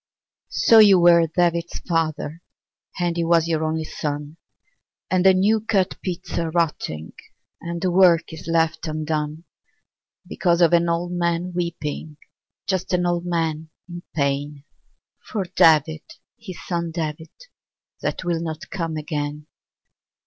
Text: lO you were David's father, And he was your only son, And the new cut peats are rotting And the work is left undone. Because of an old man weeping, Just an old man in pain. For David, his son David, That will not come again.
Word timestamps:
lO 0.71 0.79
you 0.79 0.99
were 0.99 1.27
David's 1.27 1.77
father, 1.81 2.41
And 2.99 3.15
he 3.17 3.23
was 3.23 3.47
your 3.47 3.63
only 3.63 3.83
son, 3.83 4.37
And 5.11 5.23
the 5.23 5.35
new 5.35 5.59
cut 5.61 6.01
peats 6.01 6.39
are 6.39 6.49
rotting 6.49 7.13
And 7.61 7.81
the 7.83 7.91
work 7.91 8.33
is 8.33 8.47
left 8.47 8.87
undone. 8.87 9.43
Because 10.25 10.59
of 10.59 10.73
an 10.73 10.89
old 10.89 11.11
man 11.11 11.53
weeping, 11.53 12.17
Just 12.65 12.93
an 12.93 13.05
old 13.05 13.27
man 13.27 13.69
in 13.87 14.01
pain. 14.15 14.63
For 15.29 15.45
David, 15.55 16.01
his 16.35 16.57
son 16.65 16.89
David, 16.89 17.29
That 18.01 18.23
will 18.23 18.39
not 18.41 18.71
come 18.71 18.97
again. 18.97 19.45